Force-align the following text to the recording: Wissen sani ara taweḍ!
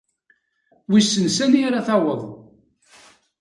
Wissen 0.89 1.27
sani 1.35 1.61
ara 1.67 1.87
taweḍ! 1.87 2.21